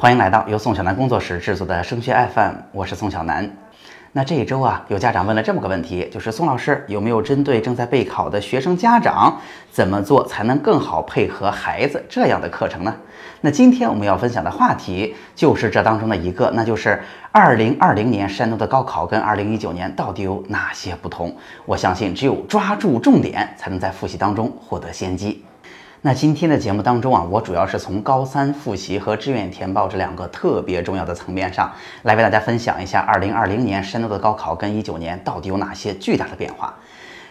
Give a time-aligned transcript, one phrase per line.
[0.00, 3.50] 欢迎来到由宋小南工作室制作的升学 FM，我是宋小南。
[4.12, 9.36] 那这一周啊，有家长问了这么个问题，就是宋老师有没有针对正在备考的学生家长，
[9.72, 12.94] 怎么做才能更好配合孩子这样的课程呢？
[13.40, 17.02] 那今天我们要分享的话题就是这当中的一个，那就是
[17.32, 21.36] 二零二零年山东的高考跟二零一九年到底有哪些不同？
[21.66, 25.44] 我相信只有抓住重点，才能在复习当中获得先机。
[26.02, 31.72] 那今天的节目当中啊，我主要是从高三复习和志愿填报这两个特别重要的层面上
[32.02, 36.72] 来为大家分享一下2020年山东的高考跟19年到底有哪些巨大的变化。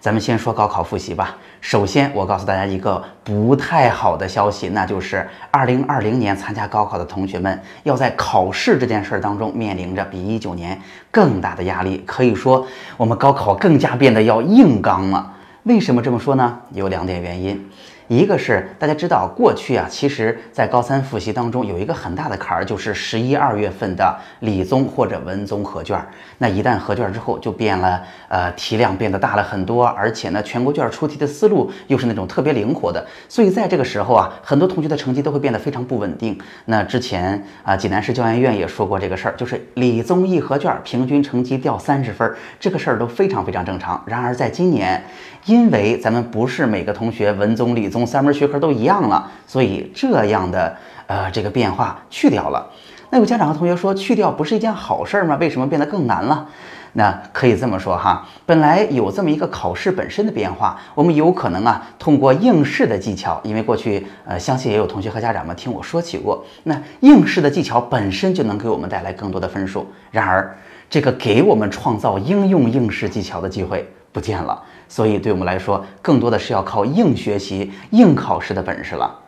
[0.00, 1.36] 咱们先说高考复习吧。
[1.60, 15.34] 首先，我告诉大家一个不太好的消息，那就是2020年参加高考的同学们要在考试这件事儿当中面临着比19年更大的压力，可以说我们高考更加变得要硬刚了。
[15.64, 16.60] 为什么这么说呢？
[16.72, 17.70] 有两点原因。
[18.08, 25.98] 一个是大家知道，过去啊，其实，在高三复习当中有一个很大的坎儿，就是十一二月份的理综或者文综合卷。
[26.36, 36.38] 那一旦合卷之后，就变了，呃，题量变得大了很多，而且呢，全国卷出题的思路又是那种特别灵活的，所以在这个时候啊，很多同学的成绩都会变得非常不稳定。
[36.66, 44.02] 那之前啊，济南市教研院也说过这个事儿，就是理综一合卷平均成绩掉三十分，这个事儿都非常非常正常。
[44.06, 45.02] 然而在今年，
[45.46, 52.68] 因为咱们不是每个同学文综理综三门学科都一样了，所以这样的呃这个变化去掉了。
[53.10, 55.36] 那有家长和同学说，去掉不是一件好事吗？
[55.40, 56.48] 为什么变得更难了？
[56.94, 69.86] 那可以这么说哈，本来有这么一个考试本身的变化，我们有可能啊通过应试的技巧，因为过去呃相信也有同学和家长们听我说起过，那应试的技巧本身就能给我们带来更多的分数。
[70.10, 70.56] 然而
[70.90, 74.62] 这个给我们创造应用应试技巧的机会不见了。
[74.88, 79.18] 所以，对我们来说，更多的是要靠硬学习、硬考试的本事了。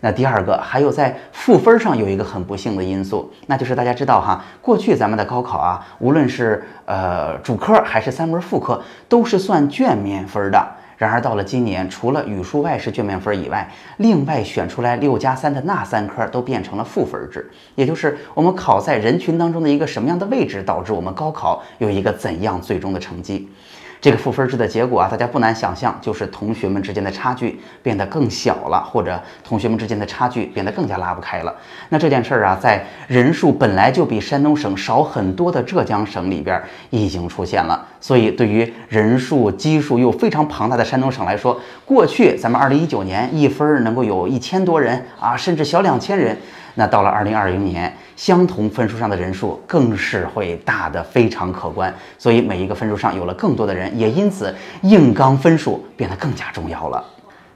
[0.00, 10.68] 那第二个，还有在赋分上有一个很不幸的因素，那就是大家知道哈，过去咱们的高考啊，无论是呃主科还是三门副科，都是算卷面分的。
[10.98, 13.68] 然而到了今年，除了语数外是卷面分以外，
[13.98, 23.48] 另外选出来六加三的那三科都变成了赋分制，也就是我们考在人群当中的一个什么样的位置，导致我们高考有一个怎样最终的成绩。
[24.02, 31.54] 这个赋分制的结果啊，大家不难想象，就是同学们之间的差距变得更小了，或者同学们之间的差距变得更加拉不开了。
[31.88, 37.86] 那这件事儿啊，在人数本来就比山东省少很多的浙江省里边已经出现了。
[38.02, 46.36] 所以，对于人数基数又非常庞大的山东省来说，过去咱们二零一九年一分能够有一千多人啊，甚至小两千人。
[46.74, 54.52] 那到了二零二零年，相同分数上的人数更是会大的非常可观，所以每一个分数上有了更多的人，也因此
[54.82, 57.04] 硬刚分数变得更加重要了。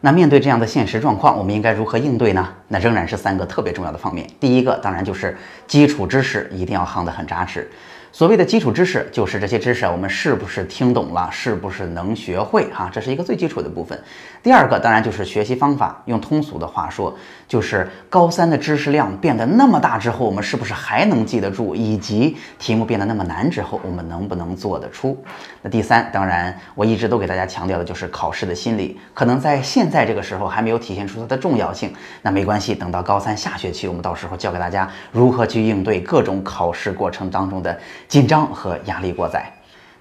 [0.03, 2.49] 那面对这样的现实状况，我们应该如何应对呢？
[2.69, 4.25] 那仍然是三个特别重要的方面。
[4.39, 5.37] 第一个当然就是
[5.67, 7.69] 基础知识一定要夯得很扎实。
[8.17, 14.03] 所谓的基础知识，就是这些知识我们是不是听懂了，是不是能学会哈，这是一个最基础的部分。
[14.43, 17.15] 第二个当然就是学习方法，用通俗的话说，
[17.47, 25.23] 就是高三的知识量变得那么大之后，我们是不是还能记得住，以及题目变得那么难之后，我们能不能做得出？
[25.61, 37.79] 那第三，当然我一直都给大家强调的就是考试的心理，可能在现在这个时候还没有体现出它的重要性，那没关系，等到高三下学期，我们到时候教给大家如何去应对各种考试过程当中的。
[38.09, 39.53] 紧张和压力过载。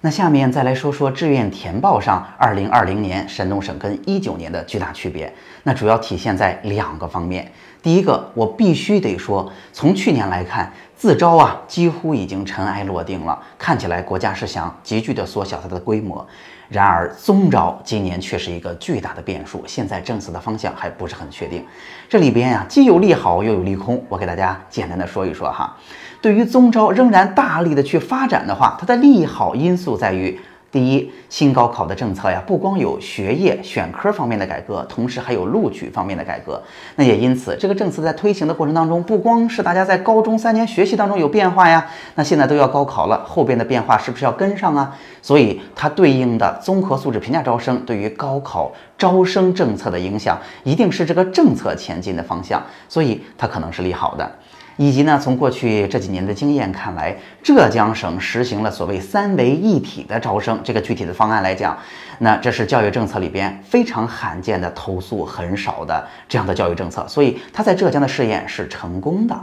[0.02, 5.34] 那下面再来说说志愿填报上，二零二零年山东省跟一九年的巨大区别。
[5.64, 7.52] 那主要体现在两个方面。
[7.82, 16.26] 第一个，我必须得说，从去年来看，自招啊几乎已经尘埃落定了，看起来国家是想急剧的缩小它的规模。
[16.68, 21.64] 然而，综招今年却是一个巨大的变数，现在政策的方向还不是很确定。
[22.10, 24.04] 这里边呀，既有利好，又有利空。
[24.10, 25.76] 我给大家简单的说一说哈。
[26.22, 30.40] 对于综招仍然大力的去发展的话，它的利好因素在于。
[30.75, 36.62] 第一，新高考的政策呀，不光有学业选科方面的改革，同时还有录取方面的改革。
[36.97, 44.94] 那也因此，这个政策在推行的过程当中，不光是大家在高中三年学习当中有变化呀，那现在都要高考了，后边的变化是不是要跟上啊？
[45.22, 54.29] 所以它对应的综合素质评价招生对于高考招生政策的影响，一定是这个政策前进的方向，所以它可能是利好的。
[54.78, 61.78] 以及呢，从过去这几年的经验看来，浙江省实行了所谓“三维一体”的招生，这个具体的方案来讲，
[62.20, 69.36] 那这是教育政策里边非常罕见的投诉很少的这样的教育政策，所以它在浙江的试验是成功的。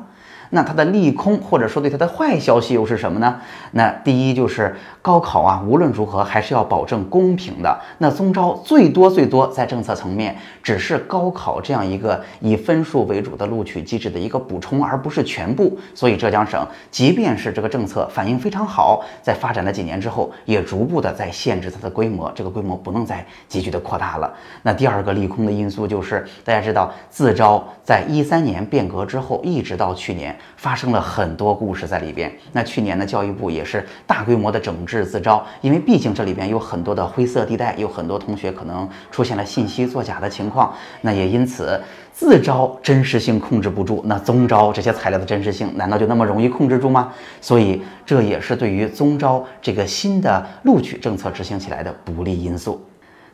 [0.55, 3.41] 那它的利空或者说对它的坏消息又是什么呢？
[3.71, 7.81] 那第一就是高考啊，无论如何还是要保证公平的。
[7.97, 15.79] 那中招最多最多在政策层面只是高考这样一个以分数为主的录取机制的一个补充，而不是全部。
[15.95, 24.31] 所以浙江省即便是这个政策反应非常好，在发展了几年之后，也逐步的在限制它的规模，这个规模不能再急剧的扩大了。
[24.63, 32.33] 那第二个利空的因素就是，大家知道自招在一三年变革之后，一直到去年发生了很多故事在里边。
[32.53, 40.73] 那去年呢，教育部也是大规模的整治自招，因为毕竟这里边有很多的灰色地带，有很多同学可能出现了信息作假的情况。
[41.01, 41.81] 那也因此，
[42.13, 47.13] 自招真实性控制不住，那综招这些材料的真实性难道就那么容易控制住吗？
[47.41, 52.81] 所以这也是对于综招这个新的录取政策执行起来的不利因素。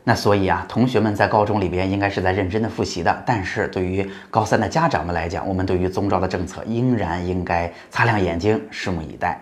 [0.03, 3.23] 那所以啊，同学们在高中里边应该是在认真的复习的。
[3.25, 9.39] 但是对于高三的家长们来讲，我们对于综招的政策仍然应该擦亮眼睛，拭目以待。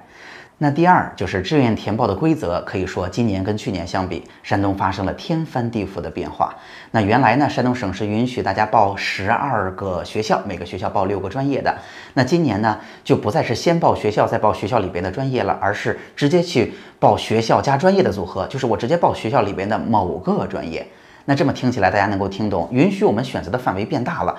[0.60, 6.56] 那第二就是志愿填报的规则，可以说今年跟去年相比，山东发生了天翻地覆的变化。
[6.90, 11.78] 那原来呢，山东省是允许大家报十二个学校，每个学校报六个专业的。
[12.16, 20.88] 那今年呢，就不再是先报学校再报学校里边的专业了，而是直接去报学校加专业的组合，就是我直接报学校里边的某个专业。
[21.26, 24.36] 那这么听起来，大家能够听懂，允许我们选择的范围变大了。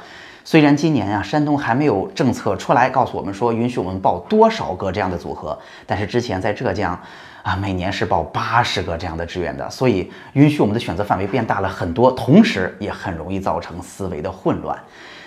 [0.50, 6.98] 虽然今年啊，山东还没有政策出来告诉我们说允许我们报多少个这样的组合，但是之前在浙江
[7.42, 14.74] 啊，每年是报八十个这样的志愿的，所以允许我们的选择范围变大了很多，同时也很容易造成思维的混乱。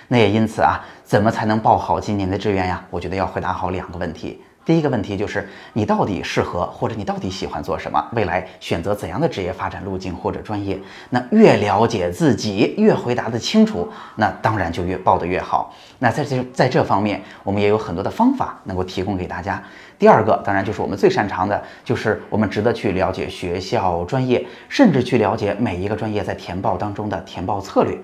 [0.07, 2.83] 那也因此啊，怎么才能报好今年的志愿呀？
[2.89, 4.41] 我觉得要回答好两个问题。
[4.63, 8.06] 第一个问题就是你到底适合或者你到底喜欢做什么？
[8.13, 10.80] 未来选择怎样的职业发展路径或者专业？
[11.10, 15.74] 那越了解自己，越回答的清楚，那当然就越报得越好。
[15.98, 19.62] 那在这在这方面，我们也有很多的方法能够提供给大家。
[19.98, 27.98] 第二个当然就是我们最擅长的，就是我们值得去了解学校专业，甚至去了解每一个专业在填报当中的填报策略。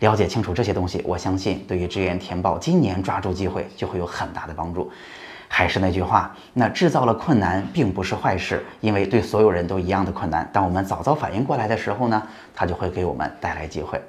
[0.00, 4.90] 了解清楚这些东西，我相信对于志愿填报今年抓住机会就会有很大的帮助。
[5.54, 12.22] 还是那句话，那制造了困难并不是坏事，因为对所有人都一样的困难，当我们早早反应过来的时候呢，
[12.54, 14.00] 它就会给我们带来机会。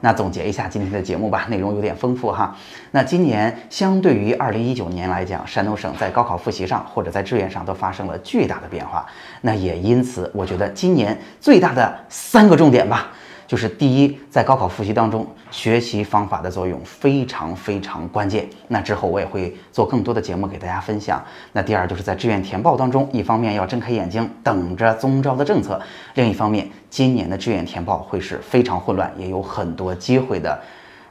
[0.00, 2.56] 那总结一下今天的节目吧，内容有点丰富哈。
[2.92, 9.04] 那今年相对于二零一九年来讲，山东省在高考复习上或者在志愿上都发生了巨大的变化。
[9.42, 13.08] 那也因此，我觉得今年最大的三个重点吧。
[13.46, 18.48] 就是第一，在高考复习当中，学习方法的作用非常非常关键。
[18.66, 21.22] 那之后我也会做更多的节目给大家分享。
[21.52, 25.80] 那第二，就是在志愿填报当中，一方面要睁开眼睛等着综招的政策，
[26.14, 30.60] 另一方面，今年的志愿填报会是非常混乱，也有很多机会的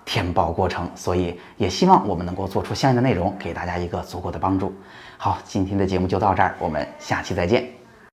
[0.03, 0.89] 填报过程。
[0.93, 4.73] 所以也希望我们能够做出相应的内容，给大家一个足够的帮助。
[5.17, 7.74] 好，今天的节目就到这儿，我们下期再见。